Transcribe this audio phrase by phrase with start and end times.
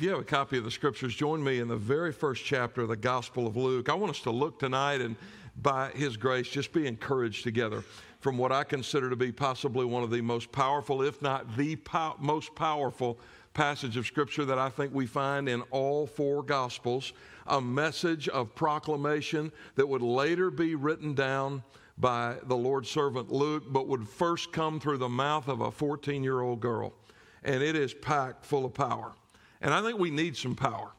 [0.00, 2.80] If you have a copy of the scriptures, join me in the very first chapter
[2.80, 3.90] of the Gospel of Luke.
[3.90, 5.14] I want us to look tonight and,
[5.60, 7.84] by His grace, just be encouraged together
[8.18, 11.76] from what I consider to be possibly one of the most powerful, if not the
[11.76, 13.18] pow- most powerful
[13.52, 17.12] passage of Scripture that I think we find in all four Gospels.
[17.48, 21.62] A message of proclamation that would later be written down
[21.98, 26.24] by the Lord's servant Luke, but would first come through the mouth of a 14
[26.24, 26.94] year old girl.
[27.44, 29.12] And it is packed full of power.
[29.60, 30.90] And I think we need some power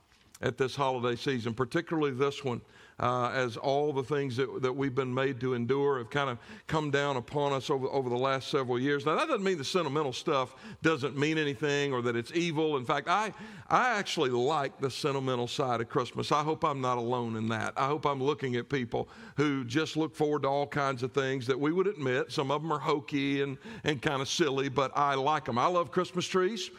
[0.42, 2.62] at this holiday season, particularly this one
[3.02, 6.38] uh, as all the things that, that we've been made to endure have kind of
[6.67, 9.05] come down upon us over, over the last several years.
[9.05, 12.77] Now, that doesn't mean the sentimental stuff doesn't mean anything or that it's evil.
[12.77, 13.33] In fact, I,
[13.69, 16.31] I actually like the sentimental side of Christmas.
[16.31, 17.73] I hope I'm not alone in that.
[17.75, 21.47] I hope I'm looking at people who just look forward to all kinds of things
[21.47, 22.31] that we would admit.
[22.31, 25.57] Some of them are hokey and, and kind of silly, but I like them.
[25.57, 26.69] I love Christmas trees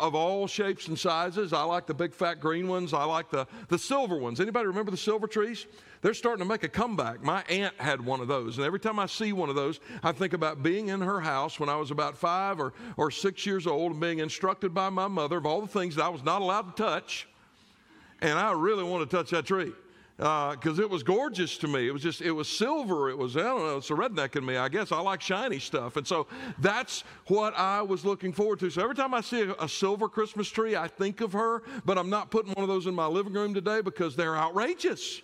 [0.00, 1.52] of all shapes and sizes.
[1.52, 2.94] I like the big fat green ones.
[2.94, 4.40] I like the, the silver ones.
[4.40, 5.65] Anybody remember the silver trees?
[6.02, 7.22] They're starting to make a comeback.
[7.22, 8.58] My aunt had one of those.
[8.58, 11.58] And every time I see one of those, I think about being in her house
[11.58, 15.08] when I was about five or, or six years old and being instructed by my
[15.08, 17.26] mother of all the things that I was not allowed to touch.
[18.20, 19.72] And I really want to touch that tree
[20.16, 21.88] because uh, it was gorgeous to me.
[21.88, 23.10] It was just, it was silver.
[23.10, 24.92] It was, I don't know, it's a redneck in me, I guess.
[24.92, 25.96] I like shiny stuff.
[25.96, 26.26] And so
[26.58, 28.70] that's what I was looking forward to.
[28.70, 31.98] So every time I see a, a silver Christmas tree, I think of her, but
[31.98, 35.20] I'm not putting one of those in my living room today because they're outrageous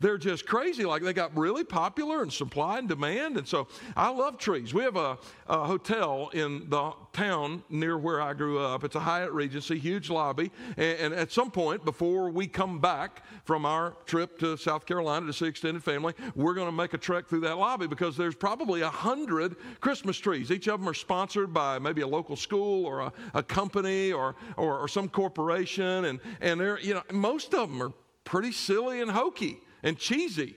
[0.00, 0.84] they're just crazy.
[0.84, 3.38] Like they got really popular and supply and demand.
[3.38, 4.74] And so I love trees.
[4.74, 8.84] We have a, a, hotel in the town near where I grew up.
[8.84, 10.50] It's a Hyatt Regency, huge lobby.
[10.76, 15.26] And, and at some point, before we come back from our trip to South Carolina
[15.26, 18.34] to see extended family, we're going to make a trek through that lobby because there's
[18.34, 20.50] probably a hundred Christmas trees.
[20.50, 24.36] Each of them are sponsored by maybe a local school or a, a company or,
[24.56, 26.04] or, or some corporation.
[26.04, 27.92] And, and they're, you know, most of them are
[28.24, 30.56] pretty silly and hokey and cheesy.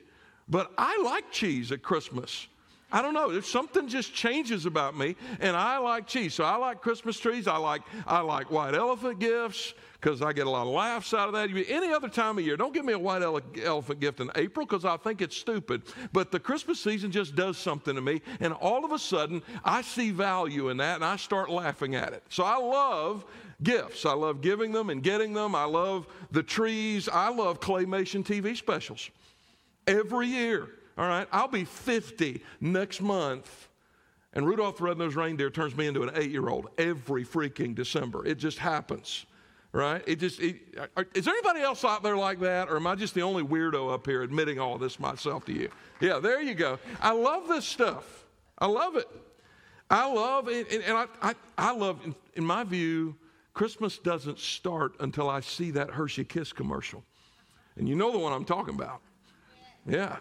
[0.50, 2.47] But I like cheese at Christmas.
[2.91, 3.31] I don't know.
[3.31, 6.34] There's something just changes about me, and I like cheese.
[6.34, 7.47] So I like Christmas trees.
[7.47, 11.28] I like I like white elephant gifts because I get a lot of laughs out
[11.28, 11.51] of that.
[11.69, 14.66] Any other time of year, don't give me a white ele- elephant gift in April
[14.66, 15.84] because I think it's stupid.
[16.11, 19.84] But the Christmas season just does something to me, and all of a sudden I
[19.84, 22.23] see value in that, and I start laughing at it.
[22.29, 23.23] So I love
[23.61, 24.03] gifts.
[24.03, 25.53] I love giving them and getting them.
[25.53, 27.07] I love the trees.
[27.07, 29.11] I love claymation TV specials
[29.90, 30.70] every year.
[30.98, 33.70] All right, I'll be 50 next month.
[34.34, 38.26] And Rudolph the Red-Nosed Reindeer turns me into an eight-year-old every freaking December.
[38.26, 39.26] It just happens,
[39.72, 40.04] right?
[40.06, 43.24] It just—is uh, there anybody else out there like that, or am I just the
[43.24, 45.70] only weirdo up here admitting all this myself to you?
[46.00, 46.78] Yeah, there you go.
[47.02, 48.26] I love this stuff.
[48.60, 49.08] I love it.
[49.90, 53.16] I love it, and, and I, I, I love, in, in my view,
[53.56, 57.04] Christmas doesn't start until I see that Hershey Kiss commercial,
[57.78, 59.02] and you know the one I'm talking about.
[59.88, 60.17] Yeah.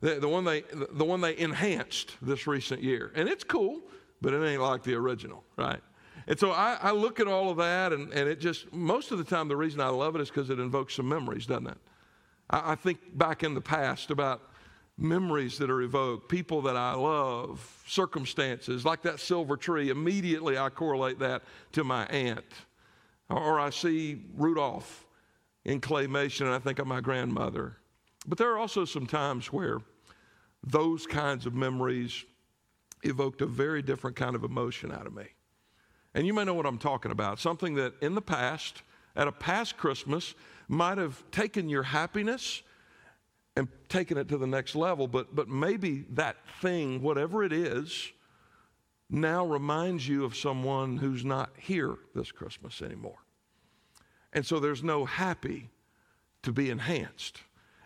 [0.00, 0.62] The, the, one they,
[0.92, 3.12] the one they enhanced this recent year.
[3.14, 3.80] And it's cool,
[4.20, 5.80] but it ain't like the original, right?
[6.26, 9.18] And so I, I look at all of that, and, and it just, most of
[9.18, 11.78] the time, the reason I love it is because it invokes some memories, doesn't it?
[12.50, 14.42] I, I think back in the past about
[14.98, 19.90] memories that are evoked, people that I love, circumstances, like that silver tree.
[19.90, 21.42] Immediately I correlate that
[21.72, 22.44] to my aunt.
[23.30, 25.06] Or I see Rudolph
[25.64, 27.76] in claymation, and I think of my grandmother.
[28.26, 29.78] But there are also some times where
[30.64, 32.24] those kinds of memories
[33.02, 35.26] evoked a very different kind of emotion out of me.
[36.14, 37.40] And you may know what I'm talking about.
[37.40, 38.82] Something that in the past,
[39.16, 40.34] at a past Christmas,
[40.68, 42.62] might have taken your happiness
[43.56, 48.12] and taken it to the next level, but, but maybe that thing, whatever it is,
[49.10, 53.18] now reminds you of someone who's not here this Christmas anymore.
[54.32, 55.68] And so there's no happy
[56.42, 57.42] to be enhanced.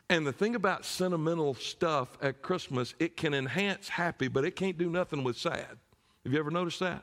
[0.08, 4.78] And the thing about sentimental stuff at Christmas, it can enhance happy, but it can't
[4.78, 5.78] do nothing with sad.
[6.24, 7.02] Have you ever noticed that?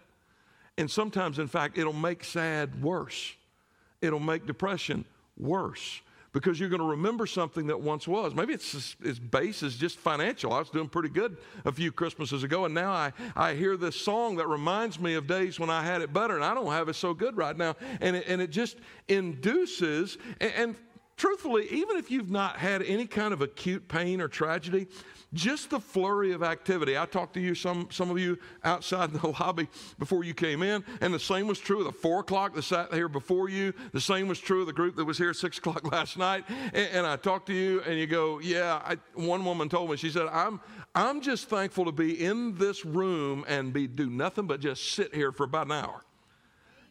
[0.78, 3.34] And sometimes, in fact, it'll make sad worse.
[4.02, 5.06] It'll make depression
[5.38, 6.02] worse
[6.34, 8.34] because you're going to remember something that once was.
[8.34, 10.52] Maybe it's its base is just financial.
[10.52, 13.96] I was doing pretty good a few Christmases ago, and now I, I hear this
[13.96, 16.90] song that reminds me of days when I had it better, and I don't have
[16.90, 17.76] it so good right now.
[18.02, 18.78] And it, and it just
[19.08, 20.76] induces, and, and
[21.24, 24.86] truthfully, even if you've not had any kind of acute pain or tragedy,
[25.32, 26.98] just the flurry of activity.
[26.98, 30.84] I talked to you, some, some of you outside the lobby before you came in,
[31.00, 33.74] and the same was true of the four o'clock that sat here before you.
[33.94, 36.44] The same was true of the group that was here at six o'clock last night.
[36.74, 39.96] And, and I talked to you, and you go, Yeah, I, one woman told me,
[39.96, 40.60] she said, I'm,
[40.94, 45.16] I'm just thankful to be in this room and be do nothing but just sit
[45.16, 46.04] here for about an hour.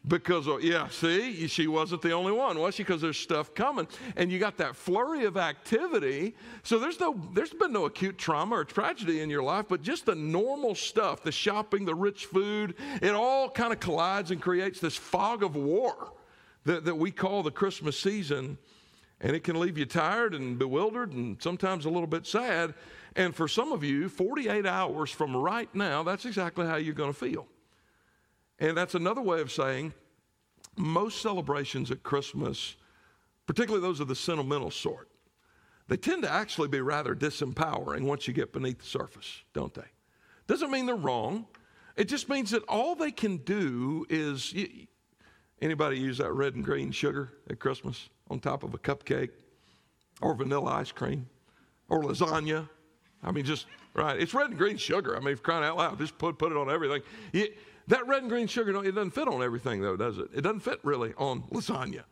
[0.05, 2.83] Because, of, yeah, see, she wasn't the only one, was she?
[2.83, 3.87] Because there's stuff coming.
[4.17, 6.35] And you got that flurry of activity.
[6.63, 10.05] So there's no, there's been no acute trauma or tragedy in your life, but just
[10.05, 14.81] the normal stuff, the shopping, the rich food, it all kind of collides and creates
[14.81, 16.11] this fog of war
[16.65, 18.57] that, that we call the Christmas season.
[19.21, 22.73] And it can leave you tired and bewildered and sometimes a little bit sad.
[23.15, 27.13] And for some of you, 48 hours from right now, that's exactly how you're going
[27.13, 27.47] to feel.
[28.63, 29.93] And that's another way of saying
[30.77, 32.77] most celebrations at Christmas,
[33.45, 35.09] particularly those of the sentimental sort,
[35.89, 39.83] they tend to actually be rather disempowering once you get beneath the surface, don't they?
[40.47, 41.45] Doesn't mean they're wrong.
[41.97, 44.55] It just means that all they can do is
[45.61, 49.31] anybody use that red and green sugar at Christmas on top of a cupcake
[50.21, 51.27] or vanilla ice cream
[51.89, 52.69] or lasagna?
[53.21, 54.17] I mean, just right.
[54.17, 55.17] It's red and green sugar.
[55.17, 57.01] I mean, if crying out loud, just put, put it on everything.
[57.87, 60.29] That red and green sugar, it doesn't fit on everything, though, does it?
[60.33, 62.03] It doesn't fit really on lasagna.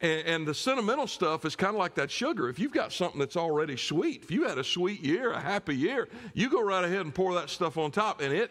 [0.00, 2.48] And, and the sentimental stuff is kind of like that sugar.
[2.48, 5.74] If you've got something that's already sweet, if you had a sweet year, a happy
[5.74, 8.50] year, you go right ahead and pour that stuff on top, and it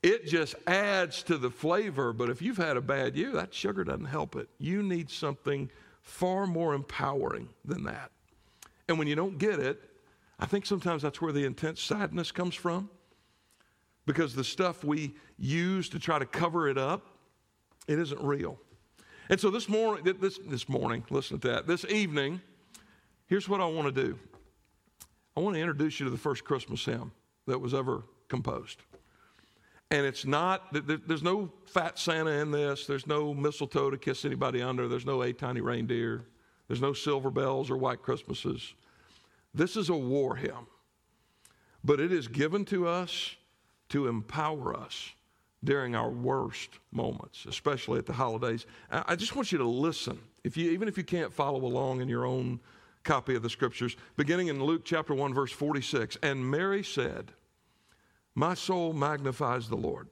[0.00, 2.12] it just adds to the flavor.
[2.12, 4.48] But if you've had a bad year, that sugar doesn't help it.
[4.58, 5.68] You need something
[6.02, 8.12] far more empowering than that.
[8.88, 9.82] And when you don't get it,
[10.38, 12.88] I think sometimes that's where the intense sadness comes from
[14.08, 17.08] because the stuff we use to try to cover it up,
[17.86, 18.58] it isn't real.
[19.28, 21.66] And so this morning, this, this morning, listen to that.
[21.66, 22.40] This evening,
[23.26, 24.18] here's what I want to do.
[25.36, 27.12] I want to introduce you to the first Christmas hymn
[27.46, 28.78] that was ever composed.
[29.90, 32.86] And it's not, there's no fat Santa in this.
[32.86, 34.88] There's no mistletoe to kiss anybody under.
[34.88, 36.24] There's no eight tiny reindeer.
[36.66, 38.72] There's no silver bells or white Christmases.
[39.52, 40.66] This is a war hymn.
[41.84, 43.36] But it is given to us
[43.90, 45.10] to empower us
[45.64, 48.66] during our worst moments, especially at the holidays.
[48.90, 50.18] I just want you to listen.
[50.44, 52.60] If you, even if you can't follow along in your own
[53.02, 56.16] copy of the scriptures, beginning in Luke chapter 1, verse 46.
[56.22, 57.32] And Mary said,
[58.34, 60.08] My soul magnifies the Lord,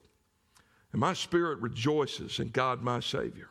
[0.91, 3.49] and my spirit rejoices in God my Savior.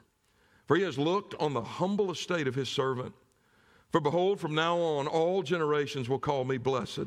[0.66, 3.14] For he has looked on the humble estate of his servant.
[3.92, 7.06] For behold, from now on, all generations will call me blessed.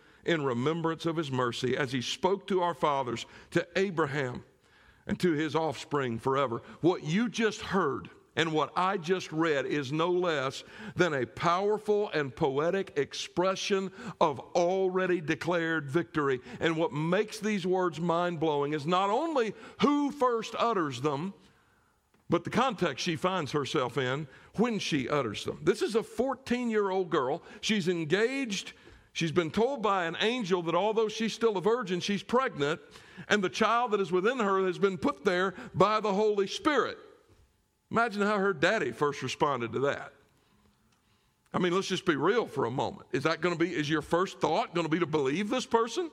[0.25, 4.43] in remembrance of his mercy as he spoke to our fathers, to Abraham,
[5.07, 6.61] and to his offspring forever.
[6.81, 10.63] What you just heard and what I just read is no less
[10.95, 13.91] than a powerful and poetic expression
[14.21, 16.39] of already declared victory.
[16.61, 21.33] And what makes these words mind blowing is not only who first utters them,
[22.29, 25.59] but the context she finds herself in when she utters them.
[25.63, 27.43] This is a 14 year old girl.
[27.59, 28.71] She's engaged
[29.13, 32.79] She's been told by an angel that although she's still a virgin, she's pregnant,
[33.27, 36.97] and the child that is within her has been put there by the Holy Spirit.
[37.91, 40.13] Imagine how her daddy first responded to that.
[41.53, 43.07] I mean, let's just be real for a moment.
[43.11, 45.65] Is that going to be, is your first thought going to be to believe this
[45.65, 46.09] person?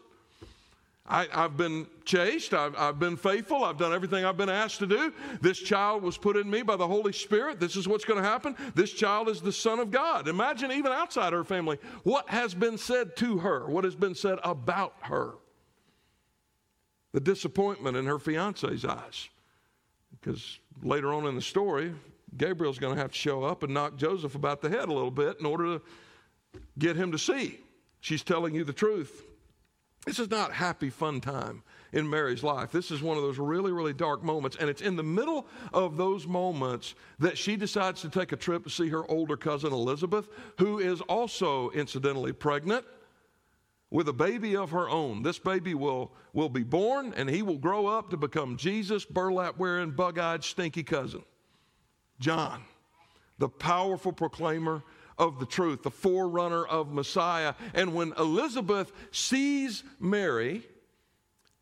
[1.08, 2.52] I, have been chaste.
[2.52, 3.64] I've, I've, been faithful.
[3.64, 5.12] I've done everything I've been asked to do.
[5.40, 7.58] This child was put in me by the Holy Spirit.
[7.58, 8.54] This is what's going to happen.
[8.74, 10.28] This child is the Son of God.
[10.28, 14.38] Imagine, even outside her family, what has been said to her, what has been said
[14.44, 15.32] about her.
[17.12, 19.28] The disappointment in her fiance's eyes.
[20.20, 21.94] Because later on in the story,
[22.36, 25.10] Gabriel's going to have to show up and knock Joseph about the head a little
[25.10, 25.82] bit in order to
[26.78, 27.60] get him to see.
[28.00, 29.24] She's telling you the truth.
[30.08, 31.62] This is not happy, fun time
[31.92, 32.72] in Mary's life.
[32.72, 34.56] This is one of those really, really dark moments.
[34.58, 38.64] And it's in the middle of those moments that she decides to take a trip
[38.64, 42.86] to see her older cousin Elizabeth, who is also incidentally pregnant
[43.90, 45.22] with a baby of her own.
[45.22, 49.58] This baby will, will be born and he will grow up to become Jesus' burlap
[49.58, 51.22] wearing, bug eyed, stinky cousin,
[52.18, 52.62] John,
[53.36, 54.82] the powerful proclaimer
[55.18, 57.54] of the truth, the forerunner of Messiah.
[57.74, 60.62] And when Elizabeth sees Mary,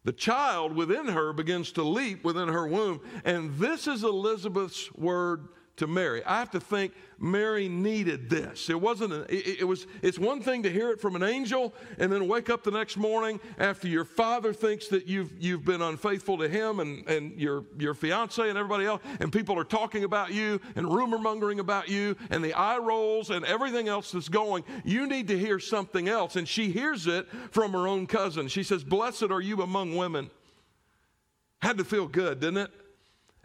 [0.05, 3.01] the child within her begins to leap within her womb.
[3.25, 6.25] And this is Elizabeth's word to Mary.
[6.25, 8.71] I have to think Mary needed this.
[8.71, 11.75] It wasn't, a, it, it, was, it's one thing to hear it from an angel
[11.99, 15.83] and then wake up the next morning after your father thinks that you've, you've been
[15.83, 20.05] unfaithful to him and, and your, your fiance and everybody else, and people are talking
[20.05, 24.29] about you and rumor mongering about you and the eye rolls and everything else that's
[24.29, 24.65] going.
[24.85, 26.37] You need to hear something else.
[26.37, 28.49] And she hears it from her own cousin.
[28.49, 30.31] She says, Blessed are you among women.
[31.61, 32.71] Had to feel good, didn't it?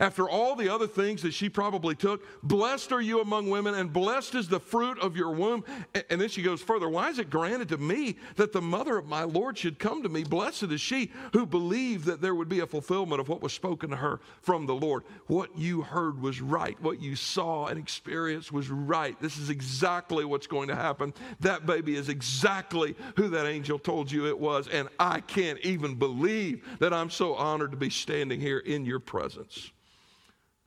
[0.01, 3.93] After all the other things that she probably took, blessed are you among women, and
[3.93, 5.63] blessed is the fruit of your womb.
[6.09, 9.05] And then she goes further, Why is it granted to me that the mother of
[9.05, 10.23] my Lord should come to me?
[10.23, 13.91] Blessed is she who believed that there would be a fulfillment of what was spoken
[13.91, 15.03] to her from the Lord.
[15.27, 16.81] What you heard was right.
[16.81, 19.15] What you saw and experienced was right.
[19.21, 21.13] This is exactly what's going to happen.
[21.41, 24.67] That baby is exactly who that angel told you it was.
[24.67, 28.99] And I can't even believe that I'm so honored to be standing here in your
[28.99, 29.69] presence.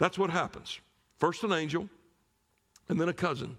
[0.05, 0.81] That's what happens.
[1.17, 1.89] First an angel,
[2.91, 3.57] and then a cousin.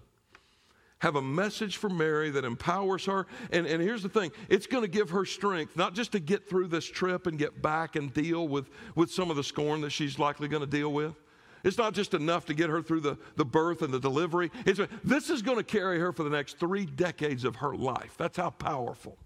[1.00, 3.26] Have a message for Mary that empowers her.
[3.50, 6.48] And, and here's the thing it's going to give her strength, not just to get
[6.48, 9.90] through this trip and get back and deal with, with some of the scorn that
[9.90, 11.16] she's likely going to deal with.
[11.64, 14.52] It's not just enough to get her through the, the birth and the delivery.
[14.64, 18.14] It's, this is going to carry her for the next three decades of her life.
[18.16, 19.18] That's how powerful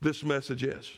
[0.00, 0.88] this message is.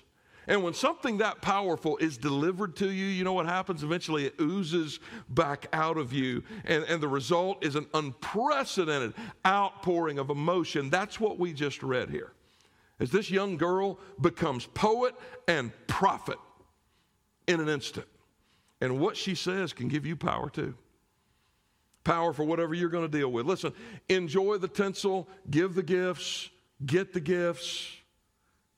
[0.46, 3.82] And when something that powerful is delivered to you, you know what happens?
[3.82, 6.42] Eventually it oozes back out of you.
[6.64, 9.14] And, and the result is an unprecedented
[9.46, 10.90] outpouring of emotion.
[10.90, 12.32] That's what we just read here.
[13.00, 15.14] As this young girl becomes poet
[15.48, 16.38] and prophet
[17.46, 18.06] in an instant.
[18.80, 20.74] And what she says can give you power too.
[22.04, 23.46] Power for whatever you're going to deal with.
[23.46, 23.72] Listen,
[24.10, 26.50] enjoy the tinsel, give the gifts,
[26.84, 27.96] get the gifts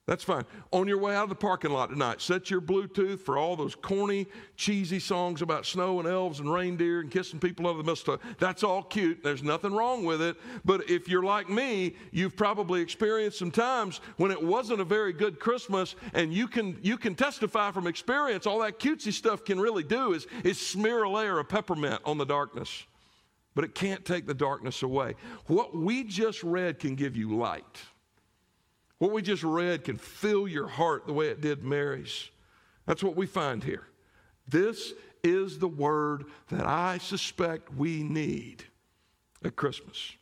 [0.07, 0.45] that's fine.
[0.71, 3.75] On your way out of the parking lot tonight, set your Bluetooth for all those
[3.75, 8.23] corny, cheesy songs about snow and elves and reindeer and kissing people over the mistletoe.
[8.39, 9.21] That's all cute.
[9.21, 10.37] There's nothing wrong with it.
[10.63, 15.11] But if you're like me, you've probably experienced some times when it wasn't a very
[15.11, 18.47] good Christmas, and you can you can testify from experience.
[18.47, 22.17] All that cutesy stuff can really do is is smear a layer of peppermint on
[22.17, 22.85] the darkness,
[23.55, 25.15] but it can't take the darkness away.
[25.47, 27.83] What we just read can give you light.
[28.99, 32.29] What we just read can fill your heart the way it did Mary's.
[32.85, 33.87] That's what we find here.
[34.47, 38.63] This is the word that I suspect we need
[39.43, 40.13] at Christmas.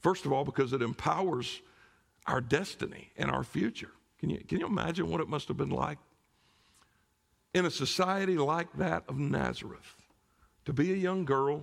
[0.00, 1.60] First of all, because it empowers
[2.26, 3.90] our destiny and our future.
[4.18, 5.98] Can you, can you imagine what it must have been like?
[7.54, 9.96] In a society like that of Nazareth,
[10.64, 11.62] to be a young girl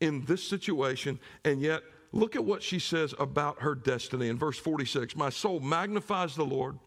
[0.00, 1.82] in this situation and yet
[2.14, 5.16] Look at what she says about her destiny in verse 46.
[5.16, 6.78] My soul magnifies the Lord.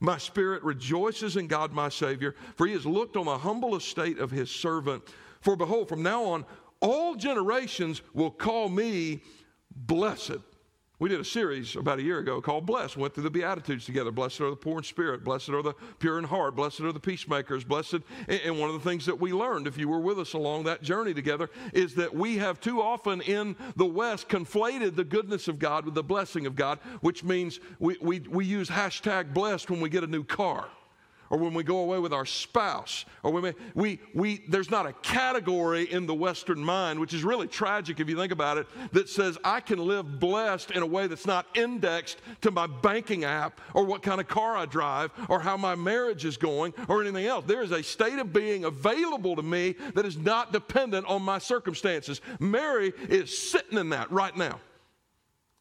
[0.00, 4.18] My spirit rejoices in God my Savior, for he has looked on the humble estate
[4.18, 5.02] of his servant.
[5.42, 6.46] For behold, from now on,
[6.80, 9.22] all generations will call me
[9.70, 10.38] blessed.
[11.00, 12.98] We did a series about a year ago called Blessed.
[12.98, 14.10] Went through the Beatitudes together.
[14.10, 15.24] Blessed are the poor in spirit.
[15.24, 16.54] Blessed are the pure in heart.
[16.54, 17.64] Blessed are the peacemakers.
[17.64, 18.00] Blessed.
[18.28, 20.82] And one of the things that we learned, if you were with us along that
[20.82, 25.58] journey together, is that we have too often in the West conflated the goodness of
[25.58, 29.80] God with the blessing of God, which means we, we, we use hashtag blessed when
[29.80, 30.68] we get a new car
[31.30, 34.84] or when we go away with our spouse, or when we, we, we, there's not
[34.84, 38.66] a category in the Western mind, which is really tragic if you think about it,
[38.92, 43.24] that says I can live blessed in a way that's not indexed to my banking
[43.24, 47.00] app, or what kind of car I drive, or how my marriage is going, or
[47.00, 47.44] anything else.
[47.46, 51.38] There is a state of being available to me that is not dependent on my
[51.38, 52.20] circumstances.
[52.40, 54.58] Mary is sitting in that right now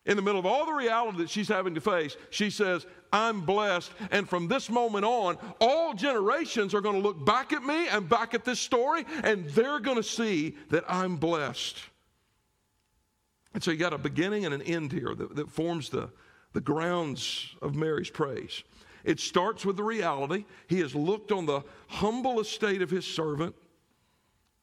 [0.09, 3.41] in the middle of all the reality that she's having to face, she says, I'm
[3.41, 3.91] blessed.
[4.11, 8.07] And from this moment on, all generations are going to look back at me and
[8.07, 11.77] back at this story, and they're going to see that I'm blessed.
[13.53, 16.09] And so you got a beginning and an end here that, that forms the,
[16.53, 18.63] the grounds of Mary's praise.
[19.03, 20.45] It starts with the reality.
[20.67, 23.55] He has looked on the humble estate of his servant,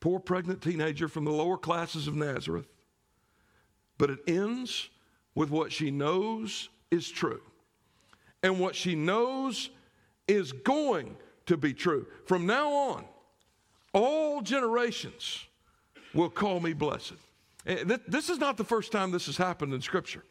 [0.01, 2.69] poor pregnant teenager from the lower classes of Nazareth.
[3.99, 4.91] But it ends
[5.35, 7.41] with what she knows is true.
[8.47, 9.71] And what she knows
[10.29, 12.07] is going to be true.
[12.27, 13.05] From now on,
[13.93, 15.45] all generations
[16.15, 17.15] will call me blessed.
[17.67, 20.23] Eh, this is not the first time this has happened in Scripture.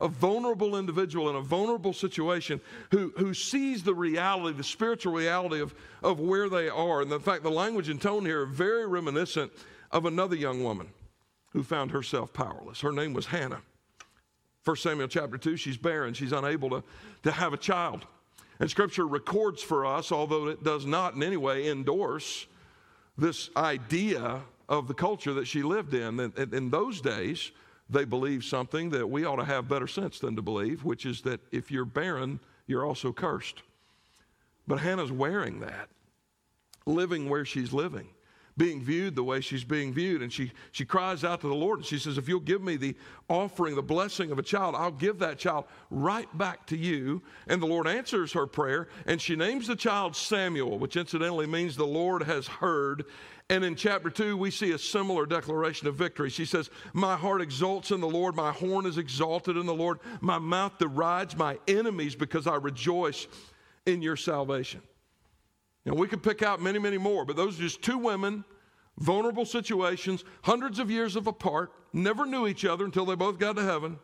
[0.00, 2.58] A vulnerable individual in a vulnerable situation
[2.90, 7.02] who, who sees the reality, the spiritual reality of, of where they are.
[7.02, 9.52] And in fact, the language and tone here are very reminiscent
[9.90, 10.88] of another young woman
[11.50, 12.80] who found herself powerless.
[12.80, 13.60] Her name was Hannah.
[14.64, 16.14] 1 Samuel chapter 2, she's barren.
[16.14, 16.84] She's unable to,
[17.22, 18.06] to have a child.
[18.60, 22.46] And Scripture records for us, although it does not in any way endorse
[23.16, 26.20] this idea of the culture that she lived in.
[26.20, 27.52] In, in those days,
[27.88, 31.22] they believed something that we ought to have better sense than to believe, which is
[31.22, 33.62] that if you're barren, you're also cursed.
[34.66, 35.88] But Hannah's wearing that,
[36.84, 38.08] living where she's living
[38.58, 40.20] being viewed the way she's being viewed.
[40.20, 42.76] And she, she cries out to the Lord and she says, If you'll give me
[42.76, 42.94] the
[43.28, 47.22] offering, the blessing of a child, I'll give that child right back to you.
[47.46, 51.76] And the Lord answers her prayer and she names the child Samuel, which incidentally means
[51.76, 53.04] the Lord has heard.
[53.48, 56.28] And in chapter 2, we see a similar declaration of victory.
[56.28, 60.00] She says, My heart exults in the Lord, my horn is exalted in the Lord,
[60.20, 63.26] my mouth derides my enemies because I rejoice
[63.86, 64.82] in your salvation.
[65.84, 68.44] And we could pick out many, many more, but those are just two women,
[68.98, 73.56] vulnerable situations, hundreds of years of apart, never knew each other until they both got
[73.56, 73.98] to heaven.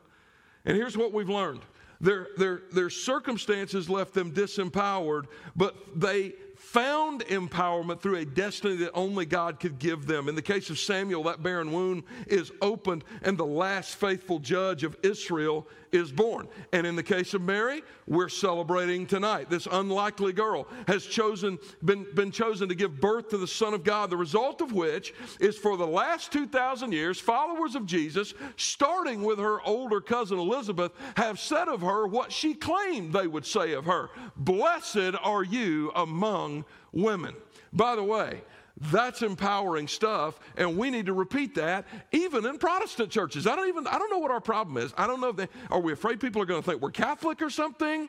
[0.64, 1.60] And here's what we've learned
[2.00, 5.24] their, their, their circumstances left them disempowered,
[5.56, 10.28] but they found empowerment through a destiny that only God could give them.
[10.28, 14.84] In the case of Samuel, that barren womb is opened, and the last faithful judge
[14.84, 16.48] of Israel is born.
[16.72, 19.48] And in the case of Mary, we're celebrating tonight.
[19.48, 23.84] This unlikely girl has chosen, been, been chosen to give birth to the Son of
[23.84, 29.22] God, the result of which is for the last 2,000 years, followers of Jesus, starting
[29.22, 33.72] with her older cousin Elizabeth, have said of her what she claimed they would say
[33.72, 36.43] of her Blessed are you among
[36.92, 37.34] women.
[37.72, 38.42] By the way,
[38.76, 43.46] that's empowering stuff, and we need to repeat that even in Protestant churches.
[43.46, 44.92] I don't even I don't know what our problem is.
[44.96, 47.40] I don't know if they are we afraid people are going to think we're Catholic
[47.40, 48.08] or something.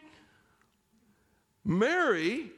[1.64, 2.52] Mary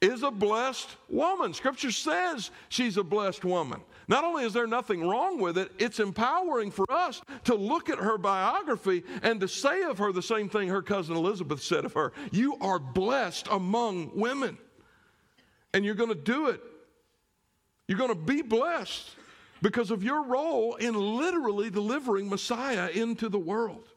[0.00, 1.54] is a blessed woman.
[1.54, 3.80] Scripture says she's a blessed woman.
[4.06, 7.98] Not only is there nothing wrong with it, it's empowering for us to look at
[7.98, 11.94] her biography and to say of her the same thing her cousin Elizabeth said of
[11.94, 14.58] her You are blessed among women
[15.74, 16.62] and you're going to do it.
[17.86, 19.10] You're going to be blessed
[19.60, 23.88] because of your role in literally delivering Messiah into the world.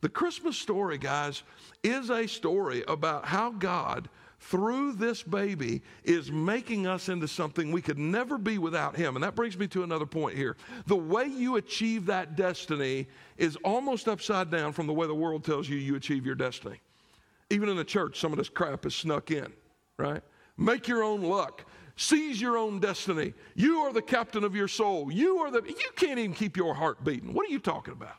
[0.00, 1.42] The Christmas story, guys,
[1.84, 4.08] is a story about how God,
[4.40, 9.16] through this baby, is making us into something we could never be without Him.
[9.16, 10.56] And that brings me to another point here.
[10.86, 13.06] The way you achieve that destiny
[13.36, 16.80] is almost upside down from the way the world tells you you achieve your destiny.
[17.50, 19.52] Even in the church, some of this crap is snuck in,
[19.98, 20.22] right?
[20.56, 21.64] Make your own luck.
[21.96, 23.32] Seize your own destiny.
[23.54, 25.10] You are the captain of your soul.
[25.10, 27.32] You are the you can't even keep your heart beating.
[27.32, 28.16] What are you talking about?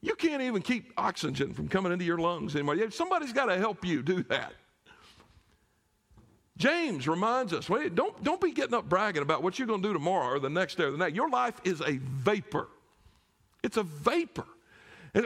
[0.00, 2.90] You can't even keep oxygen from coming into your lungs anymore.
[2.90, 4.54] Somebody's got to help you do that.
[6.56, 9.88] James reminds us, wait, don't, don't be getting up bragging about what you're going to
[9.88, 11.14] do tomorrow or the next day or the next.
[11.14, 12.68] Your life is a vapor.
[13.62, 14.46] It's a vapor.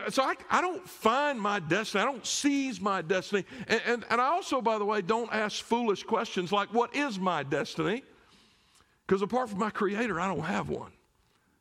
[0.09, 3.45] So I, I don't find my destiny, I don't seize my destiny.
[3.69, 7.19] And, and, and I also, by the way, don't ask foolish questions like, What is
[7.19, 8.03] my destiny?
[9.07, 10.93] Because apart from my Creator, I don't have one.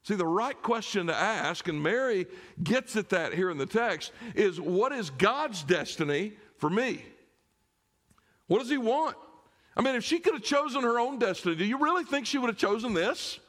[0.03, 2.25] See, the right question to ask, and Mary
[2.61, 7.03] gets at that here in the text, is what is God's destiny for me?
[8.47, 9.17] What does He want?
[9.75, 12.37] I mean, if she could have chosen her own destiny, do you really think she
[12.37, 13.39] would have chosen this?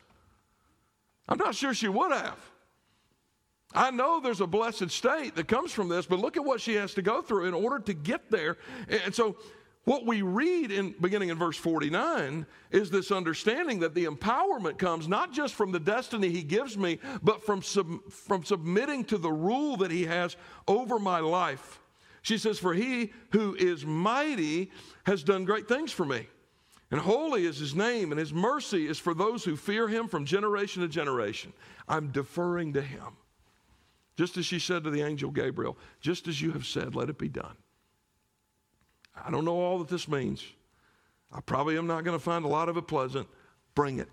[1.29, 2.39] I'm not sure she would have.
[3.75, 6.75] I know there's a blessed state that comes from this, but look at what she
[6.75, 8.57] has to go through in order to get there.
[8.89, 9.37] And so,
[9.85, 15.09] what we read in beginning in verse 49 is this understanding that the empowerment comes
[15.09, 19.31] not just from the destiny he gives me, but from, sub, from submitting to the
[19.31, 21.81] rule that he has over my life.
[22.23, 24.71] She says, For he who is mighty
[25.05, 26.29] has done great things for me.
[26.91, 30.25] And holy is his name, and his mercy is for those who fear him from
[30.25, 31.53] generation to generation.
[31.87, 33.17] I'm deferring to him.
[34.17, 37.19] Just as she said to the angel Gabriel, just as you have said, let it
[37.19, 37.57] be done.
[39.25, 40.45] I don't know all that this means.
[41.33, 43.29] I probably am not going to find a lot of it pleasant.
[43.75, 44.09] Bring it.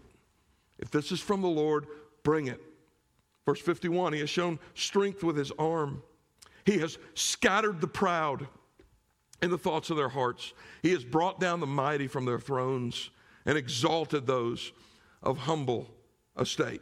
[0.79, 1.85] If this is from the Lord,
[2.23, 2.59] bring it.
[3.45, 6.01] Verse 51 He has shown strength with his arm,
[6.65, 8.47] he has scattered the proud
[9.41, 10.53] in the thoughts of their hearts.
[10.81, 13.09] He has brought down the mighty from their thrones
[13.45, 14.71] and exalted those
[15.23, 15.89] of humble
[16.39, 16.81] estate.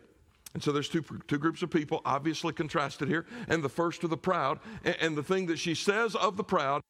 [0.53, 3.25] And so there's two, two groups of people, obviously contrasted here.
[3.47, 4.59] And the first are the proud.
[4.83, 6.81] And, and the thing that she says of the proud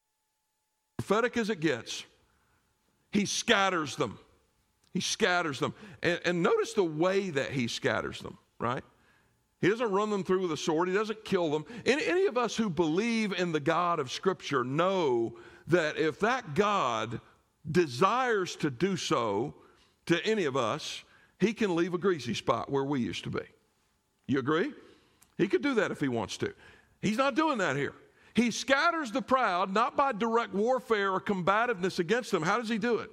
[0.98, 2.04] prophetic as it gets,
[3.10, 4.18] he scatters them.
[4.92, 5.74] He scatters them.
[6.02, 8.84] And, and, notice the way that he scatters them, right?
[9.60, 11.64] He doesn't run them through with a sword, he doesn't kill them.
[11.86, 15.36] Any, any of us who believe in the God of Scripture know
[15.68, 17.20] that if that God
[17.70, 19.54] desires to do so
[20.06, 21.04] to any of us,
[21.40, 23.40] he can leave a greasy spot where we used to be.
[24.26, 24.72] You agree?
[25.38, 26.52] He could do that if he wants to.
[27.00, 27.94] He's not doing that here.
[28.34, 32.42] He scatters the proud not by direct warfare or combativeness against them.
[32.42, 33.10] How does he do it?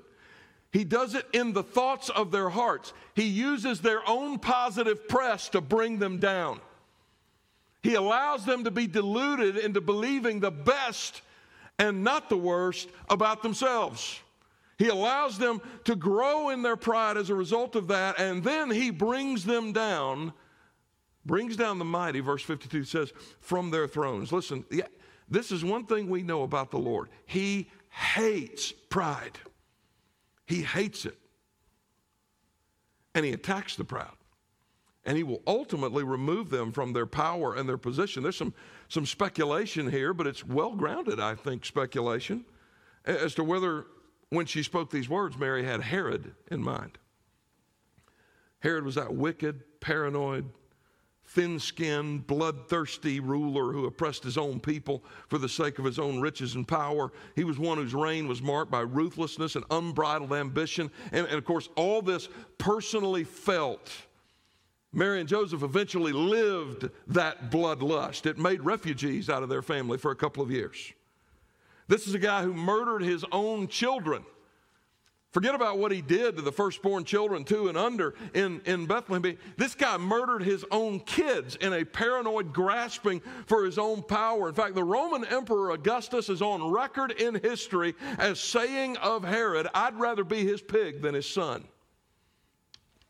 [0.72, 2.94] He does it in the thoughts of their hearts.
[3.16, 6.60] He uses their own positive press to bring them down.
[7.82, 11.22] He allows them to be deluded into believing the best
[11.80, 14.20] and not the worst about themselves.
[14.78, 18.70] He allows them to grow in their pride as a result of that, and then
[18.70, 20.34] he brings them down,
[21.26, 23.12] brings down the mighty, verse 52 says,
[23.42, 24.32] from their thrones.
[24.32, 24.86] Listen, yeah,
[25.30, 27.10] this is one thing we know about the Lord.
[27.26, 29.40] He hates pride.
[30.46, 31.18] He hates it.
[33.16, 34.14] And he attacks the proud.
[35.06, 38.22] And he will ultimately remove them from their power and their position.
[38.22, 38.54] There's some,
[38.90, 42.46] some speculation here, but it's well grounded, I think, speculation
[43.06, 43.86] as to whether
[44.30, 46.98] when she spoke these words, Mary had Herod in mind.
[48.60, 50.50] Herod was that wicked, paranoid,
[51.28, 56.20] thin skinned, bloodthirsty ruler who oppressed his own people for the sake of his own
[56.20, 57.12] riches and power.
[57.36, 60.90] He was one whose reign was marked by ruthlessness and unbridled ambition.
[61.12, 63.92] And, and, of course, all this personally felt.
[64.94, 68.26] Mary and Joseph eventually lived that bloodlust.
[68.26, 70.94] It made refugees out of their family for a couple of years.
[71.88, 74.24] This is a guy who murdered his own children.
[75.32, 79.38] Forget about what he did to the firstborn children, two and under, in, in Bethlehem.
[79.58, 84.48] This guy murdered his own kids in a paranoid grasping for his own power.
[84.50, 89.68] In fact, the Roman Emperor Augustus is on record in history as saying of Herod,
[89.76, 91.66] I'd rather be his pig than his son.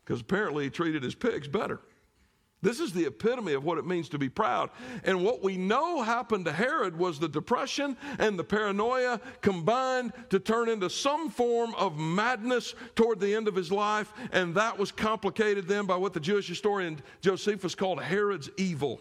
[0.04, 1.80] Because apparently he treated his pigs better.
[2.60, 4.70] This is the epitome of what it means to be proud.
[5.04, 10.40] And what we know happened to Herod was the depression and the paranoia combined to
[10.40, 14.12] turn into some form of madness toward the end of his life.
[14.32, 19.00] And that was complicated then by what the Jewish historian Josephus called Herod's evil,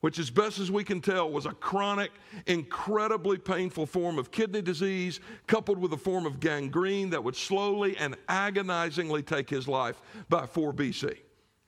[0.00, 2.10] which, as best as we can tell, was a chronic,
[2.46, 7.98] incredibly painful form of kidney disease coupled with a form of gangrene that would slowly
[7.98, 11.18] and agonizingly take his life by 4 BC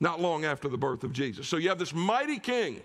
[0.05, 1.47] not long after the birth of Jesus.
[1.47, 2.79] So you have this mighty king,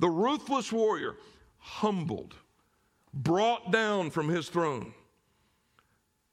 [0.00, 1.14] the ruthless warrior,
[1.58, 2.34] humbled,
[3.14, 4.92] brought down from his throne,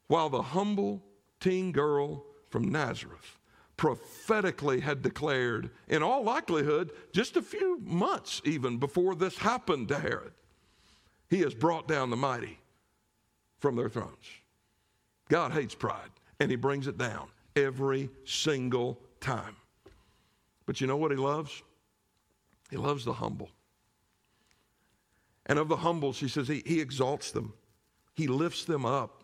[0.08, 1.04] while the humble
[1.40, 3.38] teen girl from Nazareth
[3.78, 10.00] prophetically had declared, in all likelihood, just a few months even before this happened to
[10.00, 10.34] Herod,
[11.30, 12.58] he has brought down the mighty
[13.60, 14.26] from their thrones.
[15.30, 19.56] God hates pride, and he brings it down every single time.
[20.66, 21.62] But you know what he loves?
[22.70, 23.50] He loves the humble.
[25.46, 27.54] And of the humble, she says, he, he exalts them,
[28.14, 29.24] he lifts them up.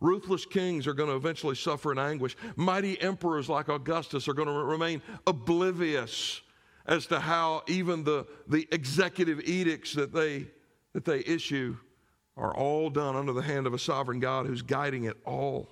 [0.00, 2.36] Ruthless kings are going to eventually suffer in anguish.
[2.56, 6.40] Mighty emperors like Augustus are going to remain oblivious
[6.86, 10.48] as to how even the, the executive edicts that they,
[10.92, 11.76] that they issue
[12.36, 15.68] are all done under the hand of a sovereign God who's guiding it all.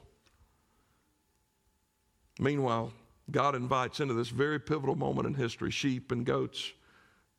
[2.38, 2.92] Meanwhile,
[3.32, 6.72] God invites into this very pivotal moment in history sheep and goats,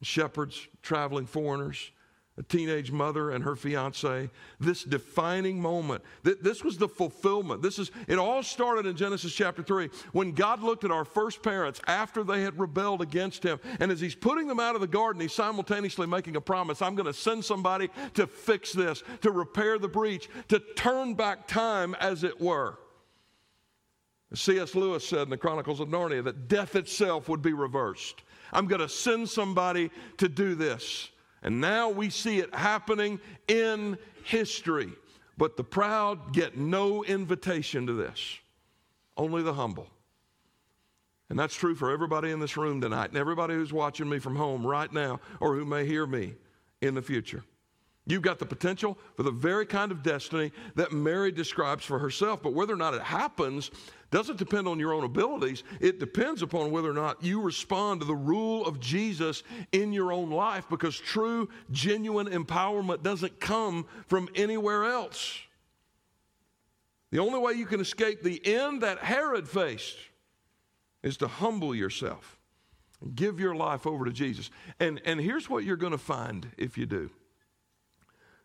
[0.01, 1.91] shepherds, traveling foreigners,
[2.37, 4.29] a teenage mother and her fiance.
[4.59, 6.01] This defining moment.
[6.23, 7.61] This was the fulfillment.
[7.61, 11.43] This is it all started in Genesis chapter 3 when God looked at our first
[11.43, 13.59] parents after they had rebelled against him.
[13.81, 16.81] And as he's putting them out of the garden, he's simultaneously making a promise.
[16.81, 21.47] I'm going to send somebody to fix this, to repair the breach, to turn back
[21.47, 22.79] time as it were.
[24.33, 24.75] C.S.
[24.75, 28.23] Lewis said in the Chronicles of Narnia that death itself would be reversed.
[28.53, 31.09] I'm going to send somebody to do this.
[31.43, 34.91] And now we see it happening in history.
[35.37, 38.37] But the proud get no invitation to this,
[39.17, 39.87] only the humble.
[41.29, 44.35] And that's true for everybody in this room tonight and everybody who's watching me from
[44.35, 46.35] home right now or who may hear me
[46.81, 47.43] in the future.
[48.05, 52.41] You've got the potential for the very kind of destiny that Mary describes for herself,
[52.43, 53.71] but whether or not it happens
[54.11, 55.63] doesn't depend on your own abilities.
[55.79, 60.11] It depends upon whether or not you respond to the rule of Jesus in your
[60.11, 65.39] own life because true, genuine empowerment doesn't come from anywhere else.
[67.11, 69.97] The only way you can escape the end that Herod faced
[71.03, 72.37] is to humble yourself
[73.01, 74.49] and give your life over to Jesus.
[74.79, 77.09] And, and here's what you're going to find if you do.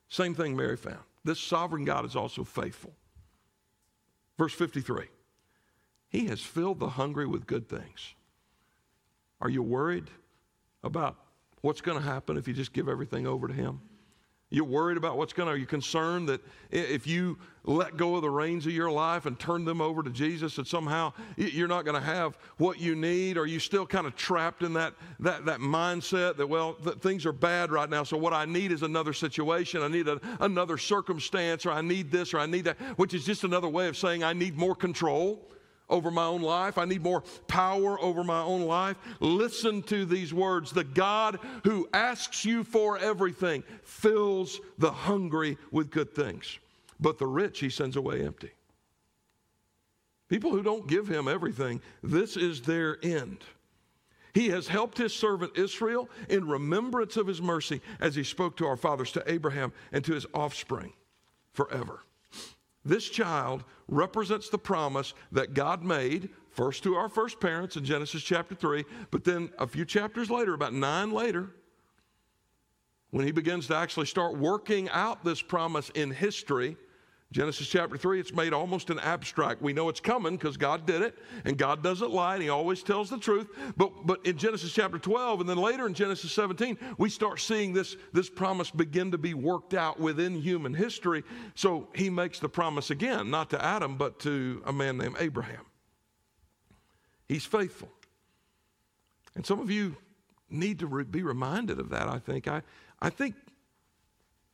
[0.09, 1.03] Same thing Mary found.
[1.25, 2.95] this sovereign God is also faithful.
[4.39, 5.07] Verse 53
[6.17, 8.15] He has filled the hungry with good things.
[9.39, 10.09] Are you worried
[10.83, 11.19] about
[11.61, 13.83] what's going to happen if you just give everything over to Him?
[14.49, 18.23] You're worried about what's going to, are you concerned that if you let go of
[18.23, 21.85] the reins of your life and turn them over to Jesus, that somehow you're not
[21.85, 23.37] going to have what you need?
[23.37, 27.33] Are you still kind of trapped in that, that, that mindset that, well, things are
[27.33, 31.67] bad right now, so what I need is another situation, I need a, another circumstance,
[31.67, 34.25] or I need this, or I need that, which is just another way of saying
[34.25, 35.47] I need more control
[35.88, 36.79] over my own life.
[36.79, 38.96] I need more power over my own life.
[39.20, 40.72] Listen to these words.
[40.72, 46.59] The God who asks you for everything fills the hungry with good things,
[46.99, 48.51] but the rich he sends away empty.
[50.29, 53.38] People who don't give him everything, this is their end.
[54.35, 58.66] He has helped his servant Israel in remembrance of his mercy as he spoke to
[58.66, 60.92] our fathers, to Abraham, and to his offspring
[61.53, 62.01] forever.
[62.87, 68.22] This child represents the promise that God made first to our first parents in Genesis
[68.22, 71.51] chapter 3, but then a few chapters later, about nine later,
[73.11, 76.77] when he begins to actually start working out this promise in history,
[77.33, 79.61] Genesis chapter 3, it's made almost an abstract.
[79.61, 82.85] We know it's coming because God did it, and God doesn't lie, and He always
[82.85, 83.49] tells the truth.
[83.77, 87.73] But, but in Genesis chapter 12, and then later in Genesis 17, we start seeing
[87.73, 91.25] this, this promise begin to be worked out within human history.
[91.57, 95.67] So He makes the promise again, not to Adam, but to a man named Abraham.
[97.29, 97.91] He's faithful.
[99.35, 99.97] And some of you
[100.49, 102.47] need to re- be reminded of that, I think.
[102.47, 102.62] I,
[103.03, 103.35] I think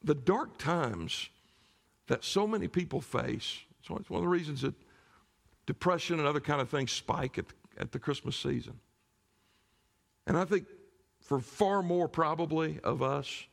[0.02, 1.28] the dark times
[2.08, 3.60] that so many people face.
[3.86, 4.74] So it's one of the reasons that
[5.66, 7.46] depression and other kind of things spike at,
[7.78, 8.78] at the Christmas season.
[10.26, 10.66] And I think
[11.20, 13.46] for far more probably of us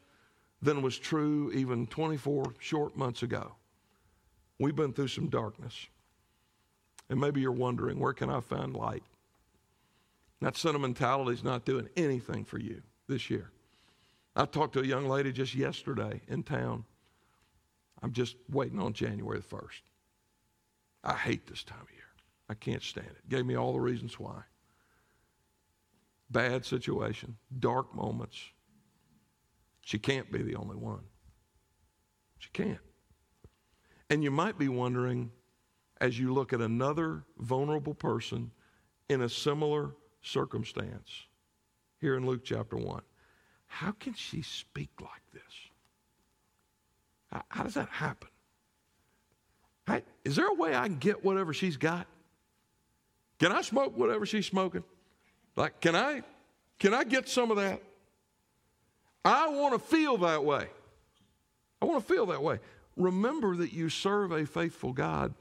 [0.62, 3.54] than was true even 24 short months ago,
[4.60, 5.88] we've been through some darkness.
[7.10, 9.04] And maybe you're wondering, where can I find light?
[10.42, 13.52] That sentimentality is not doing anything for you this year.
[14.36, 16.86] I talked to a young lady just yesterday in town
[18.02, 19.82] I'm just waiting on January the 1st.
[21.04, 22.04] I hate this time of year.
[22.50, 23.30] I can't stand it.
[23.30, 24.42] Gave me all the reasons why.
[26.30, 28.38] Bad situation, dark moments.
[29.82, 31.02] She can't be the only one.
[32.38, 32.80] She can't.
[34.10, 35.32] And you might be wondering,
[36.02, 38.52] as you look at another vulnerable person
[39.10, 41.28] in a similar circumstance,
[42.00, 43.02] here in Luke chapter 1,
[43.68, 45.69] how can she speak like this?
[47.32, 48.28] How, does that happen?
[49.86, 52.08] Hey, is there a way I can get whatever she's got?
[53.40, 54.84] Can I smoke whatever she's smoking?
[55.56, 56.24] Like, can I,
[56.80, 57.82] can I get some of that?
[59.24, 60.68] I want to feel that way.
[61.82, 62.60] I want to feel that way.
[62.98, 65.34] Remember that you serve a faithful God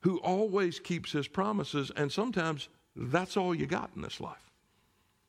[0.00, 4.47] who always keeps his promises, and sometimes that's all you got in this life.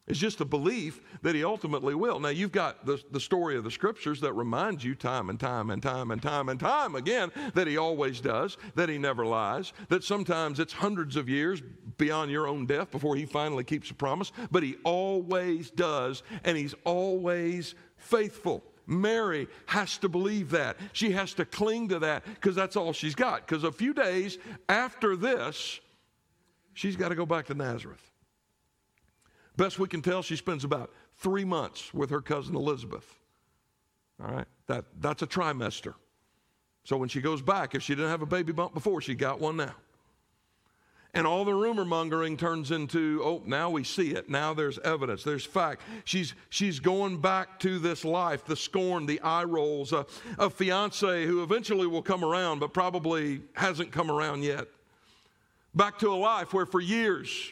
[0.10, 2.20] It's just a belief that he ultimately will.
[2.20, 5.70] Now, you've got the, the story of the scriptures that reminds you time and time
[5.70, 9.72] and time and time and time again that he always does, that he never lies,
[9.90, 11.62] that sometimes it's hundreds of years
[12.00, 16.58] beyond your own death before he finally keeps a promise, but he always does, and
[16.58, 18.64] he's always faithful.
[18.88, 20.78] Mary has to believe that.
[20.92, 23.46] She has to cling to that because that's all she's got.
[23.46, 25.80] Because a few days after this,
[26.74, 28.09] she's got to go back to Nazareth.
[29.60, 33.20] Best we can tell, she spends about three months with her cousin Elizabeth.
[34.24, 35.96] All right, that, that's a trimester.
[36.86, 39.42] So when she goes back, if she didn't have a baby bump before, she got
[39.42, 39.76] one now.
[41.14, 44.30] And all the rumor mongering turns into, oh, now we see it.
[44.30, 45.26] Now there's evidence.
[45.26, 45.82] There's fact.
[46.06, 50.06] She's, she's going back to this life, the scorn, the eye rolls, a,
[50.38, 54.70] a fiance who eventually will come around, but probably hasn't come around yet.
[55.76, 57.52] Back to a life where for years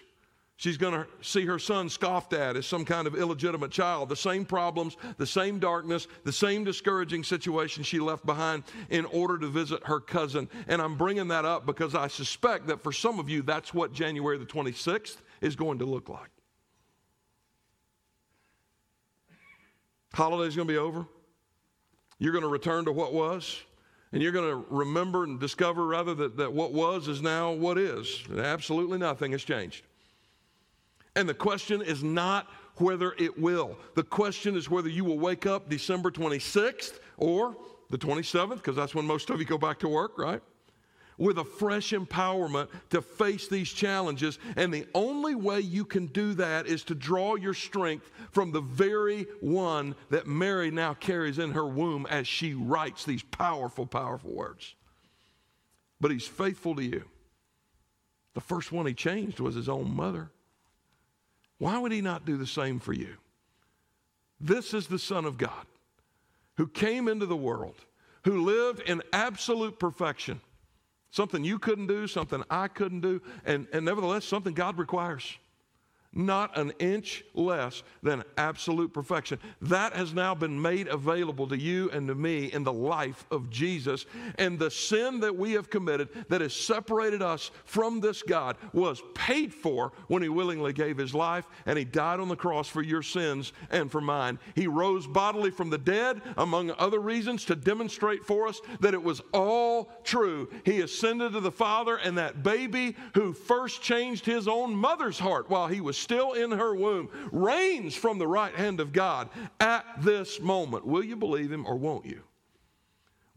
[0.57, 4.09] She's going to see her son scoffed at as some kind of illegitimate child.
[4.09, 9.37] The same problems, the same darkness, the same discouraging situation she left behind in order
[9.37, 10.49] to visit her cousin.
[10.67, 13.93] And I'm bringing that up because I suspect that for some of you, that's what
[13.93, 16.31] January the 26th is going to look like.
[20.15, 21.05] Holiday's going to be over.
[22.17, 23.61] You're going to return to what was.
[24.11, 27.77] And you're going to remember and discover, rather, that, that what was is now what
[27.77, 28.23] is.
[28.35, 29.83] Absolutely nothing has changed.
[31.17, 33.75] And the question is not whether it will.
[33.95, 37.57] The question is whether you will wake up December 26th or
[37.89, 40.41] the 27th, because that's when most of you go back to work, right?
[41.17, 44.37] with a fresh empowerment to face these challenges.
[44.55, 48.61] And the only way you can do that is to draw your strength from the
[48.61, 54.31] very one that Mary now carries in her womb as she writes these powerful, powerful
[54.31, 54.75] words.
[55.99, 57.05] But he's faithful to you.
[58.35, 60.29] The first one he changed was his own mother.
[61.57, 63.15] Why would he not do the same for you?
[64.39, 65.65] This is the Son of God
[66.57, 67.75] who came into the world,
[68.23, 70.41] who lived in absolute perfection
[71.09, 75.37] Something you couldn't do, something I couldn't do, and, and nevertheless, something God requires
[76.17, 79.39] not an inch less than absolute perfection.
[79.61, 83.49] That has now been made available to you and to me in the life of
[83.49, 84.05] Jesus.
[84.37, 89.01] And the sin that we have committed that has separated us from this God was
[89.13, 92.81] paid for when He willingly gave His life and He died on the cross for
[92.81, 94.39] your sins and for mine.
[94.55, 99.03] He rose bodily from the dead, among other reasons, to demonstrate for us that it
[99.03, 100.49] was all true.
[100.65, 105.49] He ascended to the Father, and that baby who first changed his own mother's heart
[105.49, 109.27] while he was still in her womb, reigns from the right hand of God
[109.59, 110.87] at this moment.
[110.87, 112.21] Will you believe him or won't you?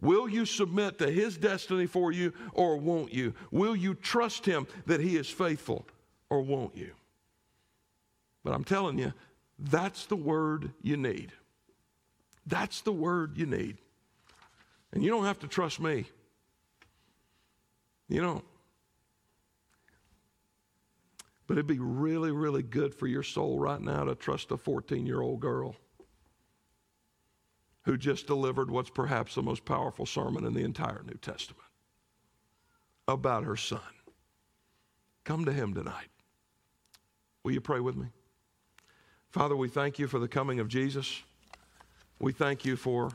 [0.01, 3.35] Will you submit to his destiny for you or won't you?
[3.51, 5.85] Will you trust him that he is faithful
[6.31, 6.93] or won't you?
[8.45, 9.13] But I'm telling you,
[9.59, 11.33] that's the word you need.
[12.47, 13.79] That's the word you need.
[14.93, 16.07] And you don't have to trust me.
[18.09, 18.45] You don't.
[21.51, 25.05] But it'd be really, really good for your soul right now to trust a 14
[25.05, 25.75] year old girl
[27.83, 31.67] who just delivered what's perhaps the most powerful sermon in the entire New Testament
[33.09, 33.81] about her son.
[35.25, 36.07] Come to him tonight.
[37.43, 38.07] Will you pray with me?
[39.31, 41.21] Father, we thank you for the coming of Jesus.
[42.21, 43.11] We thank you for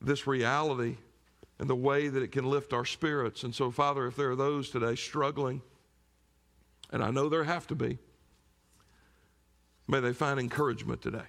[0.00, 0.96] this reality
[1.60, 3.44] and the way that it can lift our spirits.
[3.44, 5.62] And so, Father, if there are those today struggling,
[6.92, 7.98] and I know there have to be,
[9.88, 11.26] may they find encouragement today.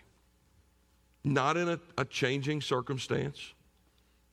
[1.23, 3.53] Not in a, a changing circumstance,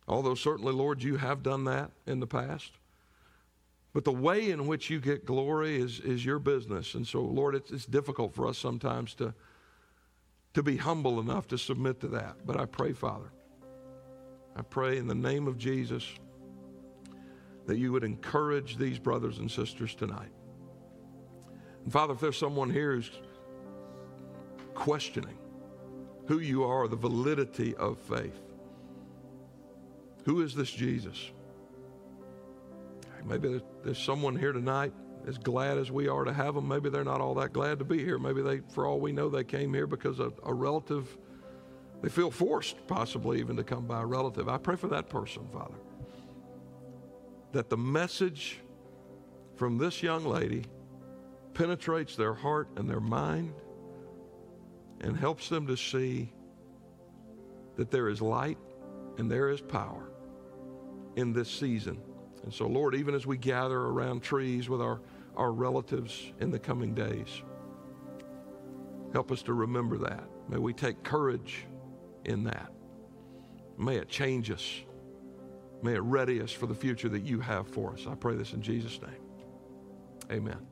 [0.07, 2.73] although certainly, Lord, you have done that in the past.
[3.95, 6.95] But the way in which you get glory is, is your business.
[6.95, 9.35] And so, Lord, it's, it's difficult for us sometimes to,
[10.55, 12.37] to be humble enough to submit to that.
[12.47, 13.33] But I pray, Father,
[14.57, 16.07] I pray in the name of Jesus
[17.67, 20.33] that you would encourage these brothers and sisters tonight.
[21.85, 23.11] And Father, if there's someone here who's
[24.75, 25.37] questioning
[26.27, 28.41] who you are, the validity of faith,
[30.25, 31.31] who is this Jesus?
[33.25, 34.93] Maybe there's someone here tonight
[35.27, 36.67] as glad as we are to have them.
[36.67, 38.19] Maybe they're not all that glad to be here.
[38.19, 41.17] Maybe they, for all we know, they came here because a, a relative,
[42.03, 44.49] they feel forced possibly even to come by a relative.
[44.49, 45.75] I pray for that person, Father,
[47.53, 48.59] that the message
[49.55, 50.65] from this young lady
[51.55, 53.55] penetrates their heart and their mind
[55.01, 56.33] and helps them to see
[57.77, 58.59] that there is light
[59.19, 60.11] and there is power
[61.17, 62.01] in this season.
[62.45, 65.01] And so, Lord, even as we gather around trees with our,
[65.37, 67.43] our relatives in the coming days,
[69.13, 70.25] help us to remember that.
[70.49, 71.67] May we take courage
[72.25, 72.73] in that.
[73.79, 74.83] May it change us.
[75.83, 78.07] May it ready us for the future that you have for us.
[78.09, 79.21] I pray this in Jesus' name.
[80.31, 80.72] Amen.